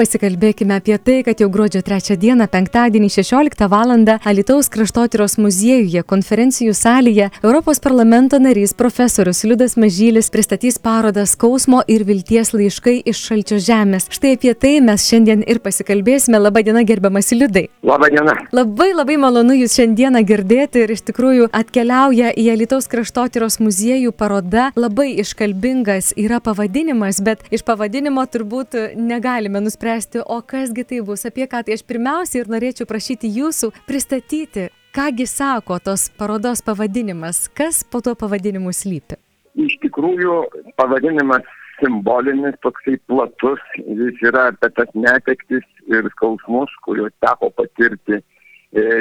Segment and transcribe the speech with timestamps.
[0.00, 3.90] Pasikalbėkime apie tai, kad jau gruodžio 3 dieną, penktadienį 16 val.
[4.30, 12.06] Alitaus kraštotyros muziejuje konferencijų salėje Europos parlamento narys profesorius Liudas Mažylis pristatys parodą Skausmo ir
[12.08, 14.06] vilties laiškai iš šalčio žemės.
[14.14, 16.40] Štai apie tai mes šiandien ir pasikalbėsime.
[16.40, 17.66] Labadiena, gerbiamas Liudai.
[17.84, 18.38] Labadiena.
[18.56, 24.70] Labai labai malonu Jūs šiandieną girdėti ir iš tikrųjų atkeliauja į Alitaus kraštotyros muziejų paroda.
[24.80, 31.26] Labai iškalbingas yra pavadinimas, bet iš pavadinimo turbūt negalime nuspręsti spręsti, o kasgi tai bus,
[31.26, 37.48] apie ką tai aš pirmiausia ir norėčiau prašyti jūsų pristatyti, kągi sako tos parodos pavadinimas,
[37.48, 39.18] kas po tuo pavadinimu slypi.
[39.58, 40.36] Iš tikrųjų,
[40.78, 41.42] pavadinimas
[41.80, 48.22] simbolinis, toksai platus, jis yra apie tas netektis ir skausmus, kuriuos teko patirti e,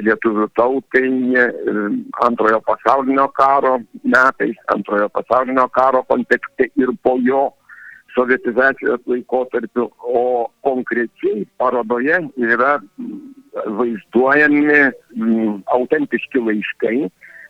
[0.08, 1.46] lietuvių tautai e,
[2.26, 7.52] antrojo pasaulinio karo metais, antrojo pasaulinio karo kontekste ir po jo
[8.20, 12.78] sovietizacijos laikotarpiu, o konkrečiai parodoje yra
[13.80, 14.76] vaizduojami
[15.16, 16.98] m, autentiški laiškai,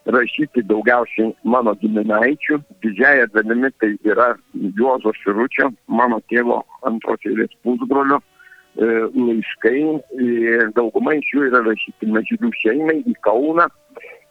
[0.10, 4.32] rašyti daugiausiai mano giminaičių, didžiaja dalimi tai yra
[4.78, 9.84] Juozo Širučio, mano tėvo antros eilės pusbrolio e, laiškai,
[10.24, 13.68] e, dauguma iš jų yra rašyti mažylių šeimai į Kauną,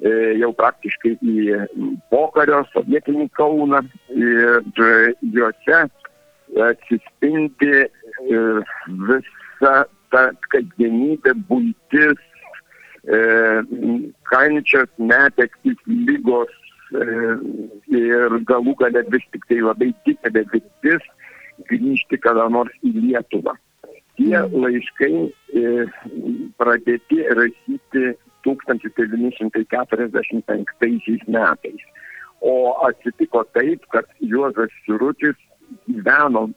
[0.01, 1.63] e, jau praktiškai į
[2.15, 3.85] pokario sovietinį Kauną.
[4.19, 4.63] Ir
[5.37, 5.85] juose
[6.63, 7.89] atsispindi e,
[9.09, 9.75] visa
[10.13, 12.19] ta kasdienybė, būtis,
[13.05, 13.07] e,
[14.31, 16.53] kančios, netektis, lygos
[16.93, 16.95] e,
[17.95, 21.05] ir galų galę vis tik tai labai didelė viltis
[21.71, 23.55] grįžti kada nors į Lietuvą.
[24.19, 25.15] Tie laiškai
[26.59, 28.03] pradėti rašyti
[28.47, 31.83] 1945 metais.
[32.41, 32.53] O
[32.87, 35.39] atsitiko taip, kad Juozas Sirutis
[35.89, 36.49] gyveno,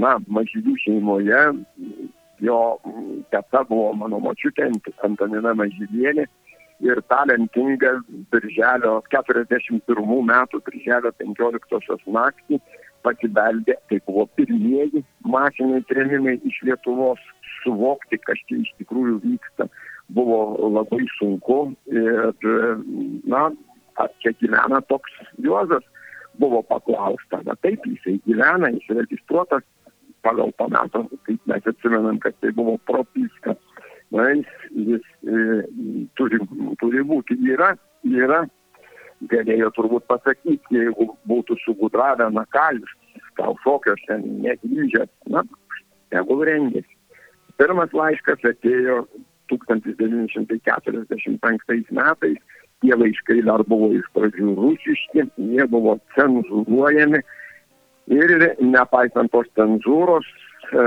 [0.00, 1.42] na, mažylių šeimoje,
[2.44, 2.58] jo
[3.32, 4.70] teta buvo mano močiutė
[5.06, 6.26] Antonina Mažylienė.
[6.84, 7.94] Ir talentinga
[8.34, 9.80] birželio 41
[10.28, 12.58] metų, birželio 15 naktį
[13.06, 17.22] pasibeldė, tai buvo pirmieji masiniai trėmimai iš Lietuvos,
[17.62, 19.70] suvokti, kas čia iš tikrųjų vyksta,
[20.12, 21.60] buvo labai sunku.
[21.88, 22.50] Ir,
[23.32, 23.48] na,
[23.96, 25.86] ar čia gyvena toks Juozas
[26.40, 29.64] buvo paklausta, na taip, jisai gyvena, jis registruotas
[30.26, 33.50] pagal meto, kaip mes atsimenam, kad tai buvo propiska.
[34.14, 35.28] Na, jis, jis e,
[36.18, 36.38] turi,
[36.80, 37.70] turi būti, yra,
[38.06, 38.40] yra,
[39.30, 42.92] galėjo turbūt pasakyti, jeigu būtų sugudravę, na ką jūs,
[43.38, 45.40] gal šokios ten negrįžęs, na,
[46.14, 46.94] tegul rengėsi.
[47.56, 48.96] Pirmas laiškas atėjo
[49.50, 52.38] 1945 metais
[52.84, 57.22] tie laiškai dar buvo iš pradžių rusiški, jie buvo cenzūruojami
[58.12, 60.26] ir nepaisant tos cenzūros,
[60.72, 60.84] e,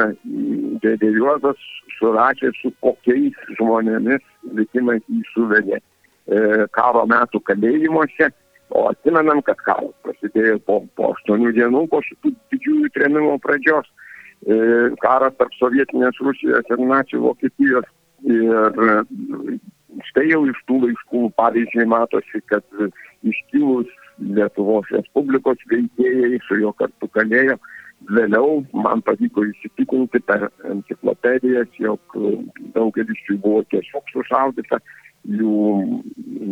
[0.83, 4.23] dėdė Juozas surašė su kokiais žmonėmis
[4.55, 8.29] likimais jį suvedė e, karo metų kalėjimuose,
[8.69, 13.89] o atsimenam, kad karas prasidėjo po, po 8 dienų po šitų didžiųjų trėmimo pradžios,
[14.45, 17.89] e, karas tarp sovietinės Rusijos ir nacijų Vokietijos
[18.29, 18.83] ir
[20.09, 22.65] štai jau iš tų laiškų pavyzdžiui matosi, kad
[23.27, 23.89] iškilus
[24.19, 27.57] Lietuvos Respublikos veikėjai su juo kartu kalėjo.
[28.15, 32.15] Vėliau man pavyko įsitikinti per enciklopedijas, jog
[32.75, 34.79] daugelis jų buvo tiesiog sušaudyta,
[35.27, 35.99] jų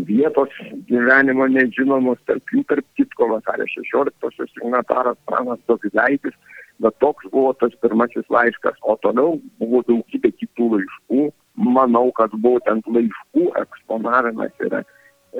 [0.09, 0.51] vietos
[0.89, 6.35] gyvenimo nežinomos, tarp jų tarp kitko vasario 16-osios signataras Pranas Dovydaitis,
[6.83, 12.87] bet toks buvo tas pirmasis laiškas, o toliau buvo daugybė kitų laiškų, manau, kad būtent
[12.93, 14.83] laiškų eksponavimas yra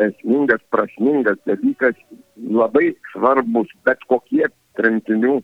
[0.08, 1.98] esmingas, prasmingas dalykas,
[2.38, 4.46] labai svarbus bet kokie
[4.78, 5.44] tremtinių e,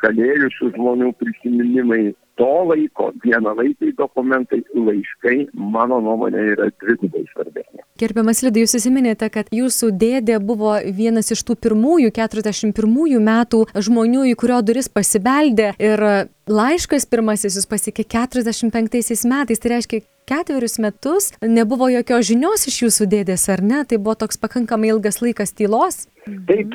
[0.00, 7.84] kalėjusių žmonių prisiminimai to laiko, vienalaikiai dokumentai, laiškai, mano nuomonė, yra dvigubai svarbesnė.
[8.00, 14.24] Gerbiamas Lidai, jūs įsiminėte, kad jūsų dėdė buvo vienas iš tų pirmųjų, 41 metų žmonių,
[14.32, 16.02] į kurio duris pasibeldė ir
[16.50, 23.06] laiškas pirmasis jūs pasiekė 45 metais, tai reiškia ketverius metus nebuvo jokios žinios iš jūsų
[23.12, 23.84] dėdės, ar ne?
[23.88, 26.06] Tai buvo toks pakankamai ilgas laikas tylos?
[26.48, 26.72] Taip,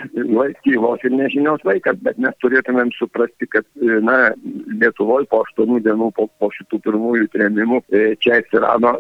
[0.62, 3.66] tylos ir nežinios laikas, bet mes turėtumėm suprasti, kad,
[4.06, 4.36] na,
[4.80, 8.94] Lietuvoje po aštuonių dienų po, po šitų pirmųjų trėmimų e, čia atsirado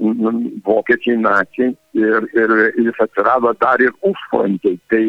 [0.66, 2.56] vokiečiai nacijai ir, ir
[2.90, 4.82] jis atsirado dar ir užfrontiai.
[4.90, 5.06] Tai,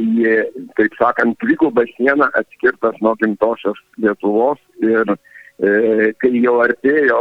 [0.77, 7.21] taip sakant, dviguba siena atskirtas nuo gimtosios Lietuvos ir E, kai jau artėjo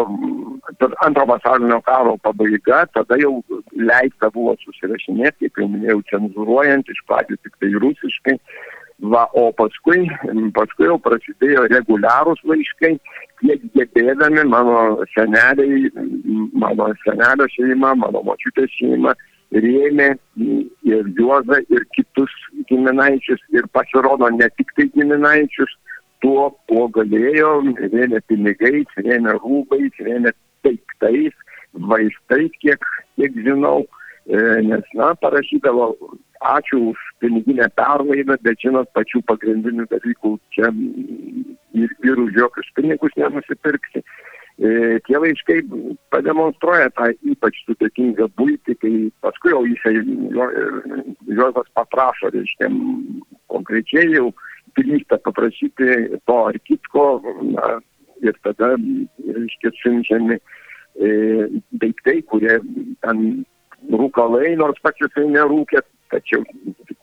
[1.04, 3.42] antro pasaulinio karo pabaiga, tada jau
[3.76, 8.38] leista buvo susirašinėti, kaip jau minėjau, cenzuruojant, iš pradžių tik tai rusiškai.
[9.12, 10.10] Va, o paskui,
[10.56, 12.98] paskui jau prasidėjo reguliarūs laiškai,
[13.40, 15.88] kiek gebėdami mano seneliai,
[16.52, 19.16] mano senelio šeima, mano močiutės šeima
[19.56, 20.10] rėmė
[20.86, 22.34] ir Juozą, ir kitus
[22.70, 25.72] giminaičius, ir pasirodo ne tik tai giminaičius,
[26.24, 27.52] tuo, kuo galėjo,
[27.94, 30.34] rėmė pinigais, rėmė rūbais, rėmė
[30.66, 31.36] daiktais,
[31.74, 32.86] vaistais, kiek,
[33.20, 33.86] kiek žinau,
[34.28, 35.94] e, nes, na, parašydavo
[36.40, 40.72] ačiū už piniginę perlaidą, bet žinot, pačių pagrindinių dalykų čia
[41.76, 44.04] ir, ir už jokius pinigus nenusipirksi.
[44.60, 45.62] E, tie laiškai
[46.12, 48.94] pademonstruoja tą ypač sudėtingą būtį, kai
[49.24, 49.96] paskui jau jisai,
[50.36, 50.48] jo,
[51.30, 52.68] Juozas paprašo, reiškia,
[53.52, 54.34] konkrečiai jau
[54.78, 57.06] drįsta paprašyti to ar kitko,
[57.54, 57.80] na,
[58.26, 58.74] ir tada,
[59.24, 61.12] reiškia, siunčiami e,
[61.82, 62.60] daiktai, kurie
[63.06, 63.44] ten
[63.92, 66.44] rūkalai, nors pats jisai nerūkė, tačiau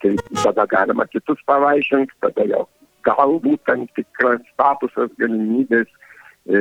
[0.02, 2.66] tai tada galima kitus pavaišinti, tada jau
[3.06, 6.58] galbūt tam tikras statusas, galimybės e,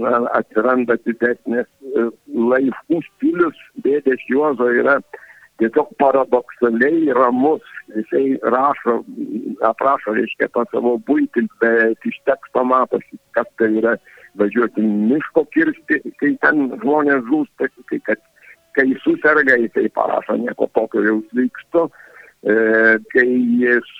[0.00, 2.06] na, atsiranda didesnės e,
[2.52, 5.00] laivų stilius, dėdės Juozo yra
[5.60, 7.66] tiesiog paradoksaliai ramus.
[7.96, 9.00] Jisai rašo,
[9.66, 13.96] aprašo, reiškia, tą savo būtį, bet iš teksto matosi, kas tai yra
[14.38, 18.22] važiuoti miško kirsti, kai ten žmonės žūsta, kai kad
[18.78, 21.88] kai susirga, jisai parašo nieko tokio jau sveikstu,
[22.46, 22.54] e,
[23.12, 23.26] kai
[23.62, 23.90] jis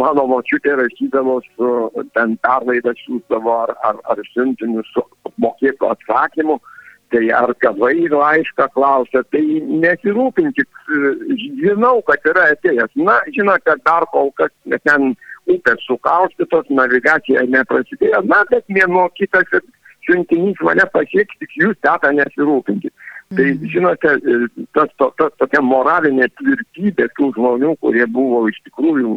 [0.00, 1.70] mano močiutė rašydavo su
[2.16, 5.04] ten perlaidą siūsdavo ar, ar, ar siuntiniu su
[5.44, 6.58] mokėtų atsakymu,
[7.12, 9.42] tai ar gavai laišką klausia, tai
[9.84, 10.68] nesirūpinkit,
[11.62, 12.94] žinau, kad yra atėjęs.
[13.08, 14.52] Na, žinote, dar kol kas
[14.84, 15.14] ten
[15.48, 19.64] upės sukaustytos, navigacija neprasidėjo, na, bet mėnuo kitas ir
[20.08, 22.92] siuntinys mane pasieks, tik jūs teta nesirūpinkit.
[23.36, 23.66] Tai mhm.
[23.72, 24.12] žinote,
[24.76, 29.10] tas, to, tas tokia moralinė tvirtybė tų žmonių, kurie buvo iš tikrųjų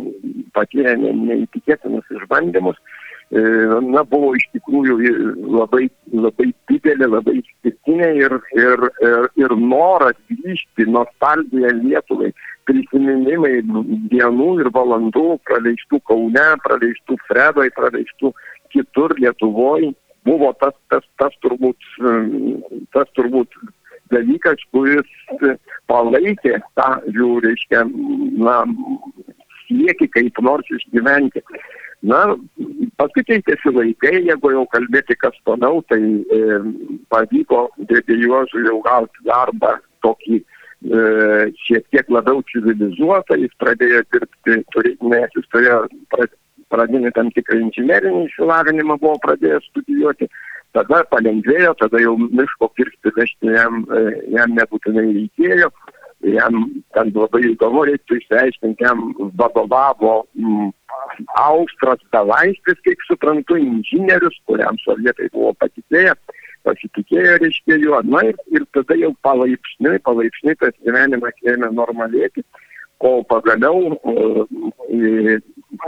[0.55, 3.00] patyrę ne, neįtikėtinus išbandymus, e,
[3.31, 4.97] na, buvo iš tikrųjų
[5.55, 12.33] labai, labai didelė, labai išskirtinė ir, ir, ir, ir noras grįžti, nostalgija Lietuvai,
[12.67, 13.61] prisiminimai
[14.11, 18.33] dienų ir valandų praleistų Kaune, praleistų Fredoj, praleistų
[18.75, 19.93] kitur Lietuvoje
[20.27, 21.79] buvo tas, tas, tas turbūt,
[22.93, 23.55] tas turbūt
[24.11, 25.07] dalykas, kuris
[25.89, 27.85] palaikė tą jų, reiškia,
[28.43, 28.59] na,
[29.65, 31.43] sieki kaip nors išgyventi.
[32.01, 32.21] Na,
[32.97, 36.61] paskui keitėsi laikai, jeigu jau kalbėti kas toliau, tai e,
[37.13, 41.03] pavyko dėdė Juozui jau gauti darbą tokį e,
[41.61, 45.83] šiek tiek labiau civilizuotą, jis pradėjo dirbti, turi, nes jis turėjo
[46.73, 50.31] pradinį tam tikrą inžinerinį išsilavinimą, buvo pradėjęs studijuoti,
[50.73, 55.69] tada palengvėjo, tada jau miško kirsti vežti jam, e, jam nebūtinai reikėjo,
[56.23, 60.69] jam ten labai įdomu reiktų išsiaiškinti, jam vadovavo m, mm,
[61.41, 66.13] Austras Belaistis, kiek suprantu, inžinierius, kuriam sovietai buvo patikėję,
[66.67, 72.45] pasitikėjo, reiškia juo, na ir, ir tada jau palaipsniui, palaipsniui tas gyvenimas ėmė normalėti,
[73.01, 75.39] kol pagaliau e,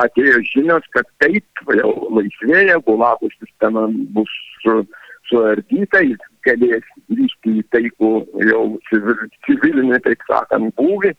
[0.01, 4.31] atėjo žinios, kad taip jau laisvėja, gulagų sistema bus
[4.63, 4.81] su,
[5.29, 8.11] suardyta, jis galės grįžti į taikų
[8.49, 11.13] jau civil, civilinį, taip sakant, būvį,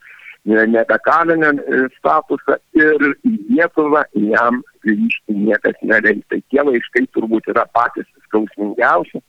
[0.45, 1.51] nebekalinę
[1.97, 6.21] statusą ir į Lietuvą jam grįžti niekas neleis.
[6.29, 9.23] Tai tie laiškai turbūt yra patys skausmingiausi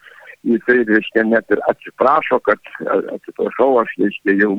[0.47, 2.71] jisai, reiškia, net ir atsiprašo, kad
[3.15, 4.53] atsiprašau, aš, reiškia, jau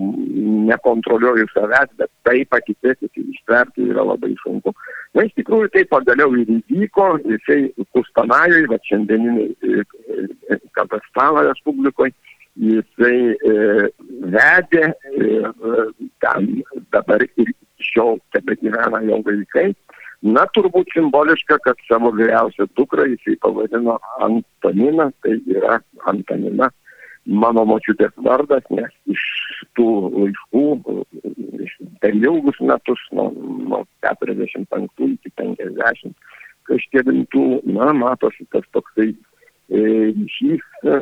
[0.68, 4.74] nekontroliuoju savęs, bet tai patikėti ištverti yra labai sunku.
[5.16, 7.62] Na, iš tikrųjų, tai pagaliau ir įvyko, jisai
[7.96, 9.86] Kustanajui, bet šiandieniniai e,
[10.52, 12.14] e, Kazakstano Respublikoje,
[12.58, 13.90] jisai e,
[14.34, 15.42] vedė, e,
[16.24, 16.52] ten
[16.94, 17.54] dabar ir
[17.92, 19.72] šiol tebe gyvena jo vaikai.
[20.28, 25.80] Na, turbūt simboliška, kad savo vyriausią dukrą jisai pavadino Antonina, tai yra
[26.10, 26.68] Antonina
[27.28, 29.24] mano močiutės vardas, nes iš
[29.78, 30.66] tų laiškų
[32.02, 33.30] per ilgus metus, nuo,
[33.68, 36.16] nuo 45 iki 50
[36.68, 37.46] kažkėlintų,
[37.78, 39.84] na, matosi tas toksai e,
[40.16, 41.00] ryšys e,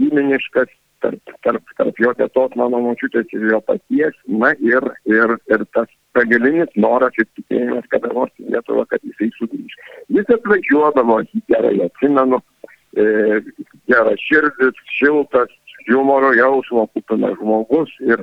[0.00, 0.70] giminiškas
[1.04, 5.90] tarp, tarp, tarp jo tėtos, mano močiutės ir jo paties, na ir, ir, ir tas
[6.16, 9.76] begalinis noras ir tikėjimas, kada nors į Lietuvą, kad jisai sugrįž.
[10.16, 12.40] Jis atvažiuodavo, jį gerai atsimenu,
[12.96, 13.42] e,
[13.90, 15.52] geras širdis, šiltas,
[15.88, 18.22] humoro jausmo kupinas žmogus ir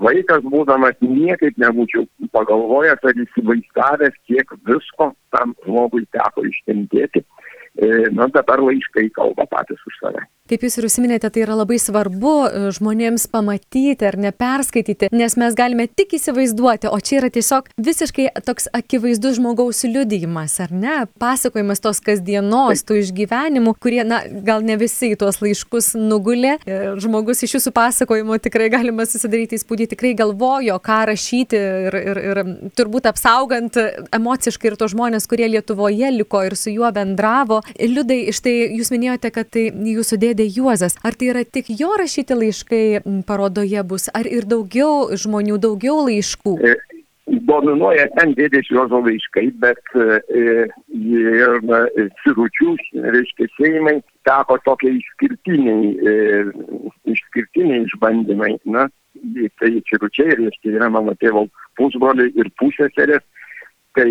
[0.00, 7.24] vaikas būdamas niekaip nebūčiau pagalvojęs ar įsivaizdavęs, kiek visko tam žmogui teko iškentėti.
[7.74, 10.22] E, na dabar laiškai kalba patys už save.
[10.44, 15.54] Kaip jūs ir užsiminėte, tai yra labai svarbu e, žmonėms pamatyti ar neperskaityti, nes mes
[15.56, 20.98] galime tik įsivaizduoti, o čia yra tiesiog visiškai toks akivaizdus žmogaus liudijimas, ar ne?
[21.16, 26.58] Pasakojimas tos kasdienos, tų išgyvenimų, kurie, na, gal ne visi į tuos laiškus nugulė.
[26.68, 32.22] E, žmogus iš jūsų pasakojimo tikrai galima susidaryti įspūdį, tikrai galvojo, ką rašyti ir, ir,
[32.34, 32.42] ir
[32.76, 33.80] turbūt apsaugant
[34.12, 37.64] emociškai ir tos žmonės, kurie Lietuvoje liko ir su juo bendravo.
[37.80, 40.98] Liudai, štai jūs minėjote, kad tai jūsų dėdė dėdė Juozas.
[41.04, 42.84] Ar tai yra tik jo rašyti laiškai
[43.26, 46.56] parodoje bus, ar ir daugiau žmonių, daugiau laiškų?
[46.58, 46.74] E,
[47.46, 52.74] dominuoja ten dėdės Juozo laiškai, bet e, ir e, ciručių,
[53.14, 56.16] reiškia, Seimai teko tokie išskirtiniai, e,
[57.14, 58.56] išskirtiniai išbandymai.
[58.64, 58.88] Na,
[59.60, 61.46] tai ciručiai, reiškia, yra mano tėvo
[61.78, 63.22] pusbroliai ir pusėserės
[63.94, 64.10] kai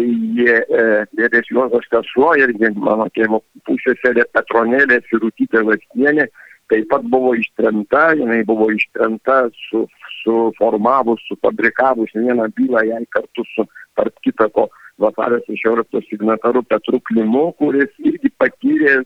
[1.17, 6.29] dėdės Juozas sesuo irgi mano tėvo pusėserė Petronėlė Sirutytė Vaskienė
[6.71, 9.83] taip pat buvo ištremta, jinai buvo ištremta su,
[10.21, 13.65] suformavus, sufabrikavus vieną bylą jai kartu su,
[13.99, 14.69] tarp kitako,
[15.01, 19.01] vasario 16 signataru Petru Klimu, kuris irgi patyrė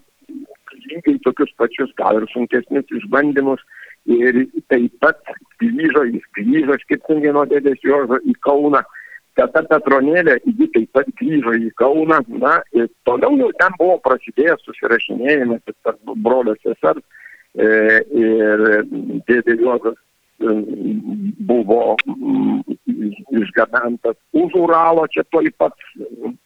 [0.87, 3.63] lygiai tokius pačius, gal ir sunkesnius išbandymus.
[4.07, 5.19] Ir taip pat
[5.59, 8.79] grįžo, jis grįžo skirtingai nuo dėdės Jožo į Kauną
[9.37, 14.65] teta Petronėlė, ji taip pat grįžo į Kauną, na, ir toliau jau ten buvo prasidėjęs
[14.65, 17.03] susirašinėjimas tarp brolio sesers
[17.55, 18.65] e, ir
[19.29, 20.55] dėdė Juozas e,
[21.49, 22.59] buvo mm,
[23.43, 25.87] išgabentas už Uralo, čia toj pat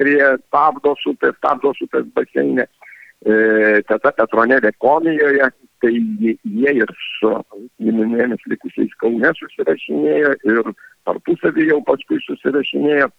[0.02, 7.34] prie Tabdos upės, Tabdos upės baseinė, e, teta Petronėlė Komijoje, tai jie ir su
[7.82, 10.74] giminėmis likusiais Kaune susirašinėjo ir
[11.08, 13.10] tarpusavį jau paskui susirašinėjo.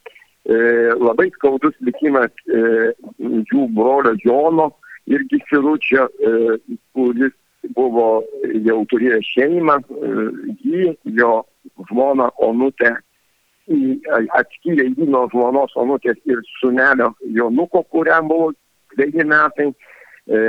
[0.43, 0.55] E,
[0.99, 4.73] labai skaudus likimas e, jų brolio Jono
[5.07, 6.57] irgi Siručio, e,
[6.95, 7.33] kuris
[7.77, 8.23] buvo
[8.65, 10.27] jau turėjo šeimą, e,
[10.65, 11.33] jį, jo
[11.89, 12.97] žmona Onutė
[14.35, 18.51] atskyrė jį nuo žmonos Onutės ir sunelio Jonuko, kuriam buvo
[18.95, 19.71] dviejai metai.
[20.23, 20.39] E,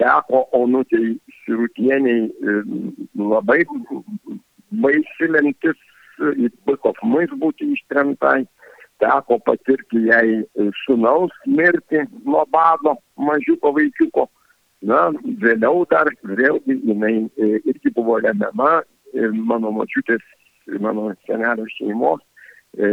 [0.00, 2.54] teko Onutei Sirutieniai e,
[3.20, 3.64] labai
[4.80, 5.76] baisi lemtis
[6.68, 8.44] Bukovmus būti ištremtai,
[9.00, 10.42] teko patirti jai
[10.84, 14.28] sunaus mirti nuo bado mažiuko vaikiuko.
[14.80, 15.10] Na,
[15.42, 18.78] vėliau dar, vėlgi, jinai e, irgi buvo lemiama
[19.32, 20.22] mano mačiutės,
[20.80, 22.22] mano senelio šeimos.
[22.78, 22.88] E,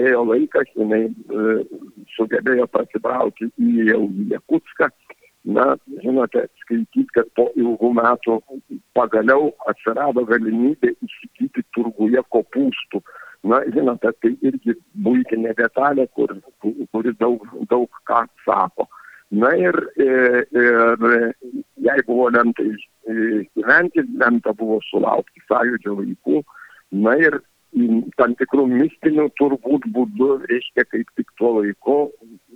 [0.00, 1.54] ėjo laikas, jinai e,
[2.16, 4.88] sugebėjo pasitraukti į jau Jakutską
[5.44, 8.38] na, žinote, skaityti, kad po ilgų metų
[8.96, 13.00] pagaliau atsirado galimybė įsigyti turguje kopūstų.
[13.48, 18.84] Na, žinote, tai irgi būtinė detalė, kur, kuri daug, daug ką sako.
[19.30, 21.54] Na ir, ir, e, ir
[21.86, 22.66] jai buvo lemta
[23.06, 26.42] gyventi, lemta buvo sulaukti sąjūdžio vaikų.
[27.00, 27.38] Na ir
[28.18, 31.98] tam tikrų mistinių turbūt būdų, reiškia, kaip tik tuo laiku,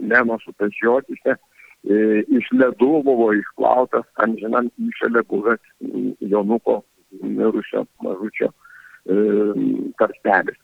[0.04, 1.53] Leno supežiotise, E,
[1.84, 5.60] iš ledų buvo išplautas amžinam įšalė buvęs
[6.20, 6.82] Jonuko
[7.20, 9.16] mirusio mažučio e,
[10.00, 10.56] karstelis.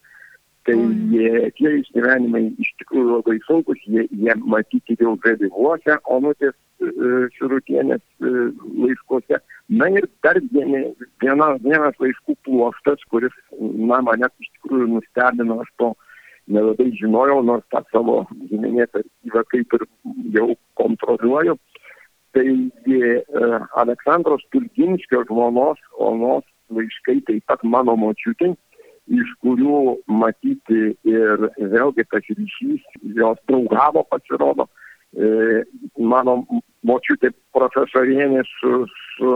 [0.69, 0.77] Tai
[1.13, 6.91] jie, tie išgyvenimai iš tikrųjų labai sunkus, jie, jie matyti jau vėlyvuose Onutės e,
[7.37, 9.41] Širutienės laiškuose.
[9.71, 10.83] Na ir dar viena,
[11.23, 15.95] viena, vienas laiškų pluoštas, kuris, na, mane iš tikrųjų nustebino, aš to
[16.51, 19.85] nelabai žinojau, nors tą savo giminės archyvą kaip ir
[20.37, 20.49] jau
[20.81, 21.57] kontroliuoju.
[22.35, 23.15] Tai e,
[23.83, 28.53] Aleksandros Turginskio žmonos, onos laiškai taip pat mano močiutai,
[29.11, 32.85] iš kurių matyti ir vėlgi tas ryšys,
[33.19, 34.69] jos draugavo pasirodo.
[35.11, 35.65] E,
[35.99, 36.45] mano
[36.87, 38.85] močiutė profesorienė su,
[39.17, 39.35] su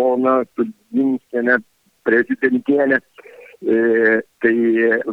[0.00, 1.58] Ona Turginskienė
[2.08, 3.02] prezidentienė
[3.64, 4.54] E, tai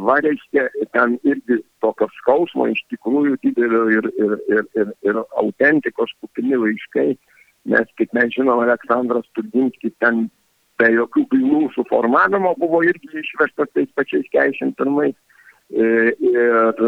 [0.08, 6.12] va reiškia, ten irgi tokio skausmo iš tikrųjų didelio ir, ir, ir, ir, ir autentikos
[6.20, 7.14] kupini laiškai,
[7.72, 10.26] nes, kaip mes žinom, Aleksandras Tudinskis ten
[10.82, 15.14] be jokių bylų suformavimo buvo irgi išvežtas tais pačiais 41.
[15.72, 16.84] E, ir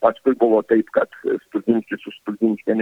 [0.00, 1.12] paskui buvo taip, kad
[1.48, 2.76] Studinskis su Studinskė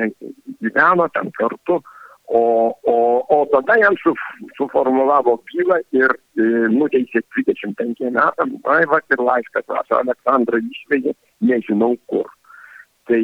[0.63, 1.81] gyveno ten kartu
[2.27, 2.97] O, o,
[3.31, 4.11] o tada jam su,
[4.57, 11.15] suformulavo bylą ir e, nuteisė 25 metam, na, va ir laiškas rašo, Aleksandrą išvežė,
[11.47, 12.27] nežinau kur.
[13.07, 13.21] Tai,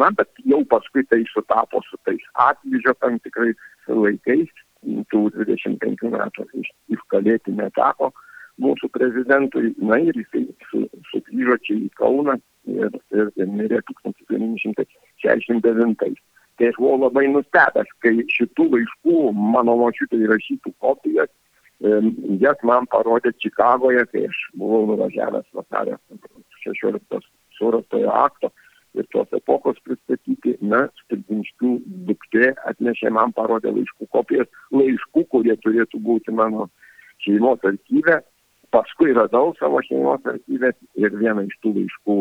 [0.00, 3.58] na, bet jau paskui tai sutapo su tais atlydžio tam tikrais
[3.92, 4.48] laikais,
[5.12, 6.46] tų 25 metų
[6.94, 8.08] iškalėti neteko
[8.62, 10.78] mūsų prezidentui, na ir jisai su,
[11.12, 12.34] sugrįžo čia į Kauną
[12.66, 16.16] ir, ir, ir mirė 1969.
[16.58, 19.18] Tai aš buvau labai nustebęs, kai šitų laiškų
[19.54, 21.30] mano močiutė įrašytų kopijas,
[22.42, 25.98] jas man parodė Čikagoje, kai aš buvau nuvažiavęs vasario
[26.64, 27.20] 16
[27.58, 28.50] surastojo akto
[28.98, 31.74] ir tos epochos pristatyti, na, Stulpinskių
[32.08, 36.66] duktė atnešė man parodė laiškų kopijas, laiškų, kurie turėtų būti mano
[37.24, 38.18] šeimos archyve.
[38.74, 42.16] Paskui radau savo šeimos archyvę ir vieną iš tų laiškų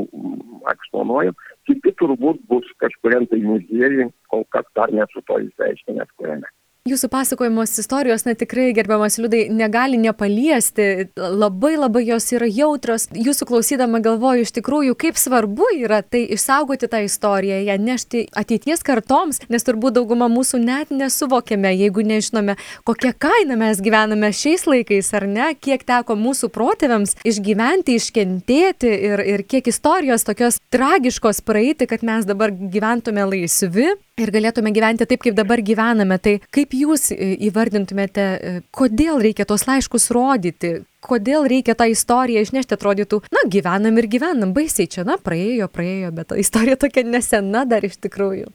[0.74, 1.34] eksponuoju.
[1.68, 6.48] Kiti turbūt bus kažkuriam tai muziejui, kol kas dar nesu to įsiaiškinęs kuriame
[6.88, 11.10] jūsų pasakojamos istorijos na tikrai gerbiamas liudai negali nepaliesti.
[11.16, 13.08] Labai labai jos yra jautrios.
[13.14, 18.84] Jūsų klausydama galvoju iš tikrųjų kaip svarbu yra tai išsaugoti tą istoriją ją nešti ateities
[18.86, 25.12] kartoms nes turbūt dauguma mūsų net nesuvokiame jeigu nežinome kokia kaina mes gyvename šiais laikais
[25.18, 31.90] ar ne kiek teko mūsų protėviams išgyventi iškentėti ir ir kiek istorijos tokios tragiškos praeiti
[31.90, 36.18] kad mes dabar gyventume laisvi ir galėtume gyventi taip kaip dabar gyvename.
[36.22, 38.28] Tai kaip jūs įvardintumėte
[38.76, 44.54] kodėl reikia tuos laiškus rodyti kodėl reikia tą istoriją išnešti atrodytų na gyvenam ir gyvenam
[44.56, 48.52] baisiai čia na praėjo praėjo bet ta istorija tokia nesena dar iš tikrųjų.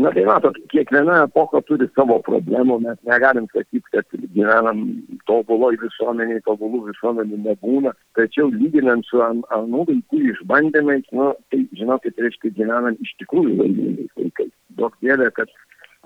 [0.00, 4.84] Na tai matot kiekviena epocha turi savo problemų mes negalim sakyt kad gyvenam
[5.30, 12.18] tobuloj visuomenėj tobulų visuomenių nebūna tačiau lyginant su an anų laikų išbandymais nu tai žinokit
[12.20, 14.52] reiškia gyvenam iš tikrųjų laimingais laikais.
[14.78, 15.50] Duok dieve kad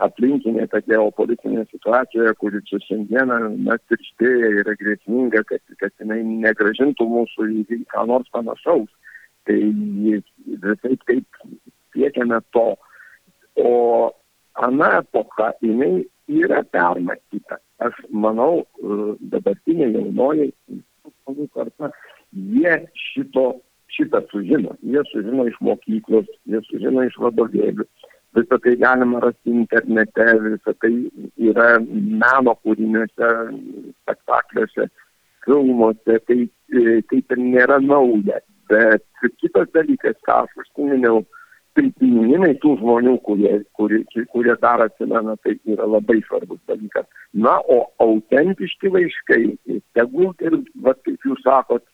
[0.03, 7.07] aplinkinė ta geopolitinė situacija, kuri čia šiandieną na, tirštėja, yra grėsminga, kad, kad jinai negražintų
[7.11, 8.91] mūsų į ką nors panašaus.
[9.47, 9.59] Tai
[10.65, 11.43] visai taip
[11.95, 12.73] siekiame to.
[13.61, 13.71] O
[14.67, 17.61] ana epocha, jinai yra permastyta.
[17.85, 18.65] Aš manau,
[19.31, 21.91] dabartinė jaunoji žmonių karta,
[22.33, 23.45] jie šito,
[23.95, 24.75] šitą sužino.
[24.83, 27.87] Jie sužino iš mokyklos, jie sužino iš vadovėlių
[28.35, 30.93] visą tai galima rasti internete, visą tai
[31.51, 33.31] yra meno kūriniuose,
[34.03, 34.89] spektakliuose,
[35.47, 36.41] filmuose, tai
[37.11, 38.41] kaip ir nėra nauja.
[38.71, 39.05] Bet
[39.43, 41.23] kitas dalykas, ką aš užsiminėjau,
[41.75, 47.07] prisiminimai tų žmonių, kurie, kurie, kurie dar atsimena, tai yra labai svarbus dalykas.
[47.35, 49.43] Na, o autentiški laiškai,
[49.99, 51.85] tegul ir, va, kaip jūs sakot,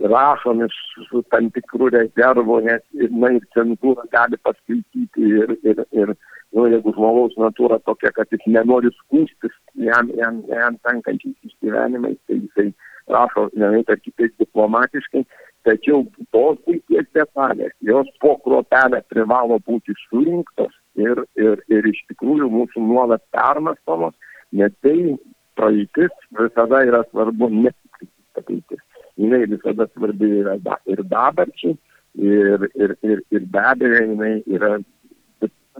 [0.00, 0.66] rašomi
[1.10, 6.14] su tam tikru rezervu, nes na, ir cenzūra gali paskaityti ir, ir, ir
[6.52, 9.54] nu, jeigu žmogaus natūra tokia, kad jis nenori skūstis
[9.86, 12.68] jam, jam, jam tenkančiais išgyvenimais, tai jisai
[13.12, 15.24] rašo vienaip ar kitaip diplomatiškai,
[15.66, 22.50] tačiau tos puikies detalės, jos po kruopelę privalo būti surinktos ir, ir, ir iš tikrųjų
[22.52, 24.16] mūsų nuolat permastomos,
[24.52, 25.16] nes tai
[25.56, 28.08] praeitis visada yra svarbu ne tik
[28.40, 28.82] ateitis
[29.22, 31.76] jinai visada svarbi yra da, ir dabarčiai,
[32.18, 34.74] ir, ir, ir, ir be abejo jinai yra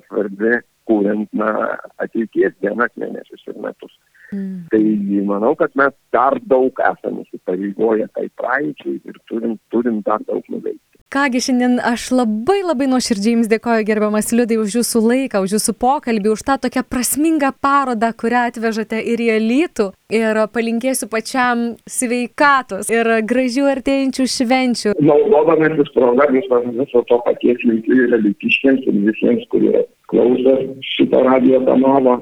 [0.07, 1.51] svarbi, kuriant na,
[2.03, 3.93] ateities dienas, mėnesius ir metus.
[4.33, 4.65] Mm.
[4.73, 4.83] Tai
[5.29, 10.92] manau, kad mes dar daug esame įsipareigoję tai praeičiai ir turim, turim dar daug nuveikti
[11.13, 15.57] ką gi šiandien aš labai labai nuoširdžiai jums dėkoju gerbiamas liudai už jūsų laiką už
[15.59, 19.91] jūsų pokalbį už tą tokią prasmingą parodą kurią atvežate ir į alytų.
[20.13, 24.95] Ir palinkėsiu pačiam sveikatos ir gražių artėjančių švenčių.
[25.01, 30.53] Naudodamasis proga viso viso to paties linkiu ir alytiškiams ir visiems kurie klauso
[30.93, 32.19] šito radijo kanalo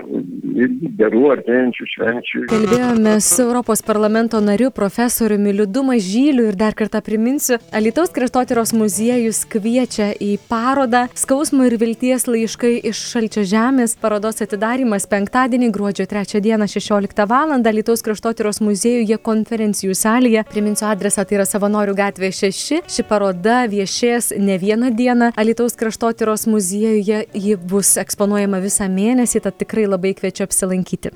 [0.61, 2.43] ir gerų artėjančių švenčių.
[2.53, 9.43] Kalbėjome su Europos parlamento nariu profesoriumi Liudu Mažyliu ir dar kartą priminsiu, Alitaus kraštotyros muziejus
[9.51, 13.97] kviečia į parodą Skausmo ir vilties laiškai iš šalčio žemės.
[14.01, 17.57] Parodos atidarimas penktadienį gruodžio 3 dieną 16 val.
[17.71, 20.45] Alitaus kraštotyros muziejuje konferencijų salėje.
[20.53, 22.85] Priminsiu adresą, tai yra Savanorių gatvė 6.
[22.87, 27.25] Ši paroda viešės ne vieną dieną Alitaus kraštotyros muziejuje.
[27.35, 31.13] Ji bus bus eksponuojama visą mėnesį, tad tikrai labai kviečiu apsilankyti.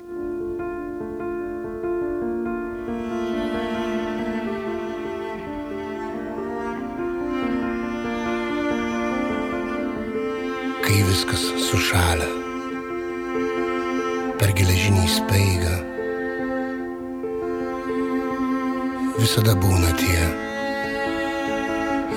[10.87, 12.31] Kai viskas sušalia
[14.41, 15.77] per geležinį speigą,
[19.21, 20.19] visada būna tie,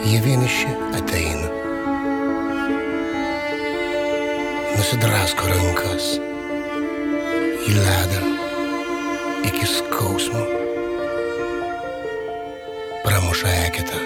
[0.09, 1.58] jie vieniši ateina
[4.88, 6.05] nusidrasko rankas
[7.68, 8.22] į ledą
[9.44, 10.46] iki skausmo,
[13.05, 14.01] pramuša eketą,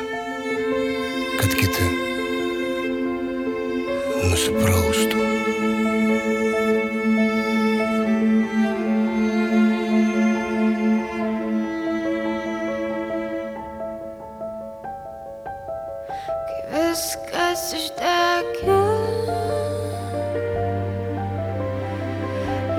[1.38, 1.86] kad kiti
[4.26, 5.21] nusipraustų.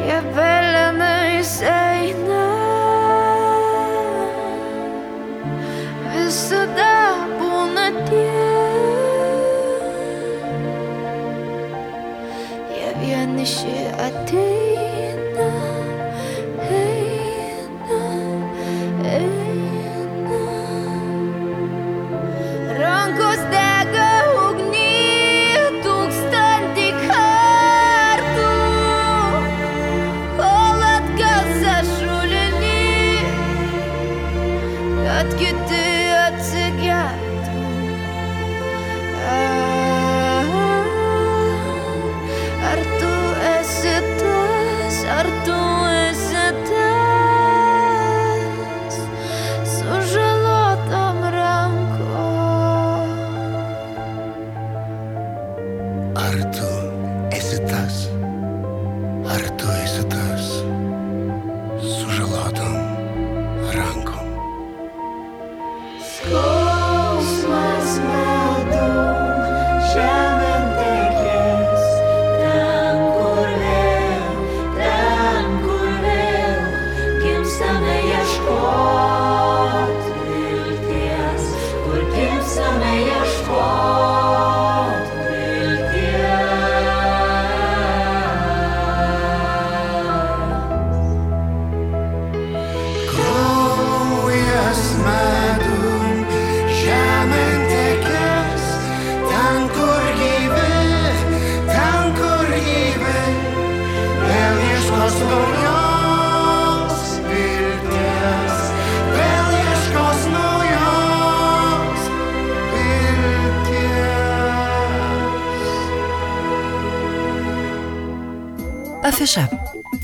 [0.05, 2.62] Я белений сей не